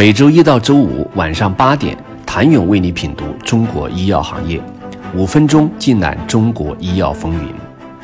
[0.00, 4.58] 每周一到周五晚上八点，谭勇为你品读中国医药行业，
[5.14, 7.54] 五分钟尽览中国医药风云。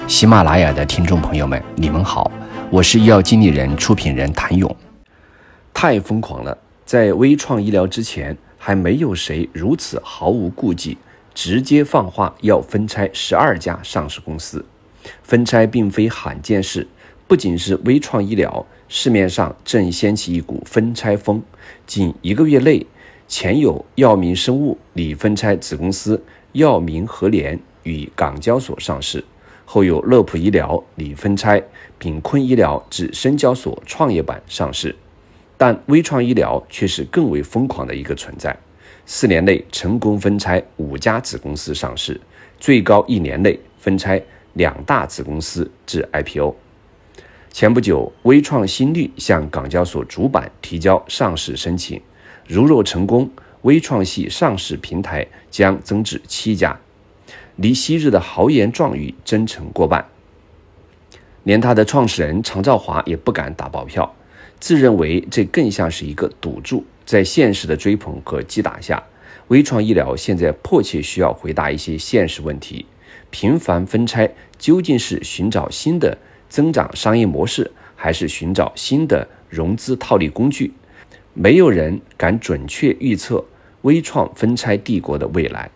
[0.06, 2.30] 喜马拉雅的听众朋友们，你们好，
[2.68, 4.76] 我是医药经理人、出品人谭勇。
[5.72, 10.98] 太疯狂了，在微创医疗之前，还没有谁如此毫无顾忌，
[11.32, 14.62] 直接放话要分拆十二家上市公司。
[15.22, 16.86] 分拆并非罕见事，
[17.26, 18.64] 不仅是微创医疗。
[18.88, 21.42] 市面上正掀起一股分拆风，
[21.88, 22.86] 仅一个月内，
[23.26, 26.22] 前有药明生物拟分拆子公司
[26.52, 29.24] 药明和联与港交所上市，
[29.64, 31.60] 后有乐普医疗拟分拆
[31.98, 34.94] 炳坤医疗至深交所创业板上市，
[35.56, 38.56] 但微创医疗却是更为疯狂的一个存在，
[39.04, 42.20] 四年内成功分拆五家子公司上市，
[42.60, 46.54] 最高一年内分拆两大子公司至 IPO。
[47.56, 51.98] 前不久，微创新率向港交所主板提交上市申请，
[52.46, 53.30] 如若成功，
[53.62, 56.78] 微创系上市平台将增至七家，
[57.56, 60.04] 离昔日的豪言壮语真成过半。
[61.44, 64.14] 连他的创始人常兆华也不敢打包票，
[64.60, 66.84] 自认为这更像是一个赌注。
[67.06, 69.02] 在现实的追捧和击打下，
[69.48, 72.84] 微创医疗现在迫切需要回答一些现实问题：
[73.30, 76.18] 频繁分拆究竟是寻找新的？
[76.48, 80.72] 增长商业模式，还是寻找新的融资套利工具？
[81.34, 83.44] 没有人敢准确预测
[83.82, 85.70] 微创分拆帝国的未来。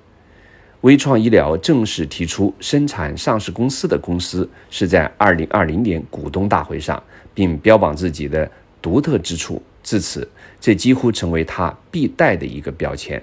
[0.81, 7.03] 微创医疗正式提出生产上市公司的公司，是在2020年股东大会上，
[7.35, 9.63] 并标榜自己的独特之处。
[9.83, 10.27] 自此，
[10.59, 13.23] 这几乎成为他必带的一个标签。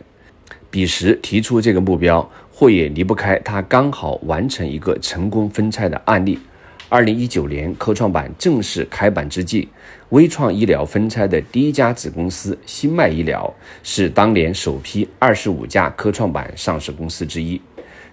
[0.69, 6.37] 彼时提出这个目标，或也离不开他刚好完成一个成功分拆的案例。
[6.89, 9.67] 二零一九年科创板正式开板之际，
[10.09, 17.61] 微创医疗分拆的第一家子公司新迈医疗是当年首批二十五家科创板上市公司之一。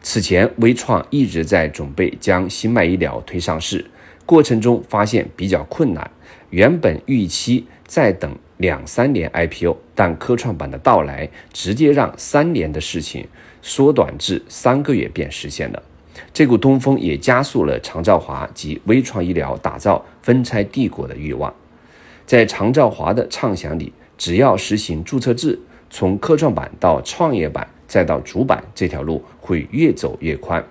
[0.02, 3.84] 此前，微创一直在准备将新迈医疗推上市，
[4.26, 6.10] 过程中发现比较困难。
[6.50, 13.28] 原本预期再等两三年 IPO，但科创板的到来直接让三年的事情
[13.62, 15.80] 缩短至三个月便实现了。
[16.32, 21.52] 这股东风也加速了常兆华及微创医疗打造分拆帝国的欲望。
[22.26, 25.58] 在常兆华的畅想里，只要实行注册制，
[25.90, 30.64] 从科创板到创业板再到主板，这条路会越走越宽。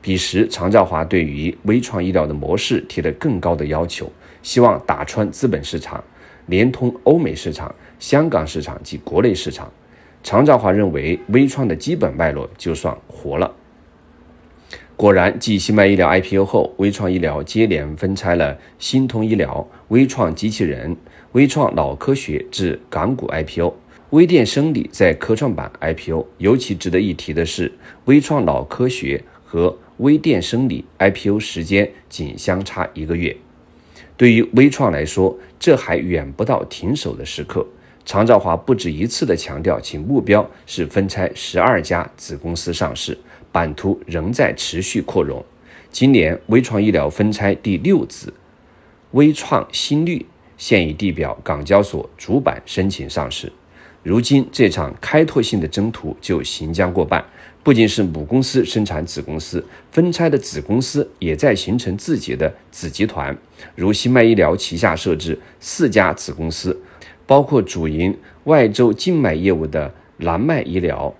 [0.00, 4.10] 彼时，常兆华对于微创医疗的模式提了更高的要求，
[4.42, 6.02] 希望打穿资本市场，
[6.46, 9.70] 连通欧美市场、香港市场及国内市场。
[10.22, 13.52] 常兆华认为，微创的基本脉络就算活了。
[14.98, 20.96] 果然，继新迈医疗 IPO 后，微创医疗接连分拆了新通医疗、微创机器人、
[21.30, 23.72] 微创脑科学至港股 IPO，
[24.10, 26.26] 微电生理在科创板 IPO。
[26.38, 27.70] 尤其值得一提的是，
[28.06, 33.36] 微创脑科学和微电生理 IPO 时间仅相差一个月。
[34.16, 37.64] 对于微创来说，这还远不到停手的时刻。
[38.04, 43.16] 常兆华不止一次地强调，其目标是分拆十二家子公司上市。
[43.58, 45.44] 版图仍在持续扩容。
[45.90, 48.32] 今年微创医疗分拆第六子
[49.10, 50.24] 微创新率
[50.56, 53.52] 现已地表港交所主板申请上市。
[54.04, 57.24] 如今这场开拓性的征途就行将过半。
[57.64, 63.36] 不仅是母公司生产子公司，分拆的子公司也在形成自己的子集团。
[63.74, 66.80] 如新脉医疗旗下设置四家子公司，
[67.26, 71.12] 包括主营外周静脉业务的蓝脉医疗。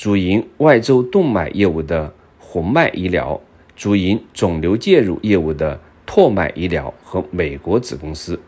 [0.00, 3.38] 主营外周动脉业务的红脉医疗，
[3.76, 8.40] 主营肿瘤介入业务的拓脉医疗和美国子公司，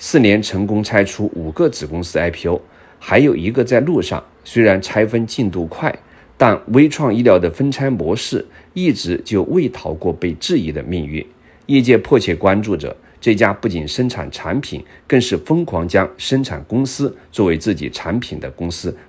[0.00, 2.60] 四年成功拆出五个子公司 IPO，
[2.98, 4.20] 还有一个在路上。
[4.42, 5.96] 虽然拆分进度快，
[6.36, 8.44] 但微创医疗的分拆模式
[8.74, 11.24] 一直就未逃过被质疑的命运。
[11.66, 18.92] 业界迫切关注着这家不仅生产产品，更是疯狂将生产公司作为自己产品的公司。